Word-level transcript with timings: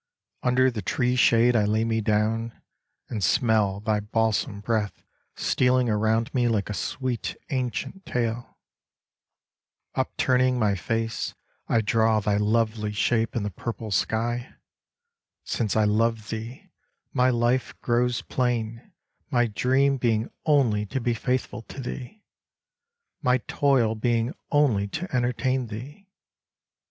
Under 0.41 0.71
the 0.71 0.81
tree 0.81 1.15
shade 1.15 1.55
I 1.55 1.63
lay 1.65 1.85
me 1.85 2.01
down, 2.01 2.59
And 3.09 3.23
smell 3.23 3.81
thy 3.81 3.99
balsam 3.99 4.59
breath 4.59 5.03
stealing 5.35 5.91
Around 5.91 6.33
me 6.33 6.47
like 6.47 6.71
a 6.71 6.73
sweet 6.73 7.35
ancient 7.51 8.03
tale; 8.07 8.57
Upturning 9.93 10.57
my 10.57 10.73
face 10.73 11.35
I 11.69 11.81
draw 11.81 12.19
Thy 12.19 12.37
lovely 12.37 12.93
shape 12.93 13.35
in 13.35 13.43
the 13.43 13.51
purple 13.51 13.91
sky: 13.91 14.55
Since 15.43 15.75
I 15.75 15.83
love 15.83 16.29
thee, 16.29 16.71
my 17.13 17.29
life 17.29 17.79
grows 17.81 18.23
plain, 18.23 18.93
My 19.29 19.45
dream 19.45 19.97
being 19.97 20.31
only 20.47 20.87
to 20.87 20.99
be 20.99 21.13
faithful 21.13 21.61
to 21.61 21.79
thee, 21.79 22.23
My 23.21 23.37
toil 23.47 23.93
being 23.93 24.33
only 24.49 24.87
to 24.87 25.15
entertain 25.15 25.67
thee. 25.67 26.07